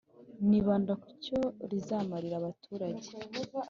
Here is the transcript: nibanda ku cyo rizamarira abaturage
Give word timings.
nibanda 0.49 0.93
ku 1.01 1.07
cyo 1.23 1.39
rizamarira 1.69 2.35
abaturage 2.41 3.09